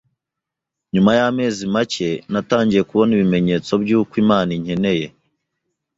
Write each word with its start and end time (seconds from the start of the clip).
Nyuma 0.93 1.11
y’amezi 1.17 1.63
make, 1.75 2.09
natangiye 2.31 2.81
kubona 2.89 3.11
ibimenyetso 3.17 3.71
by’uko 3.83 4.13
Imana 4.23 4.49
inkeneye 4.57 5.05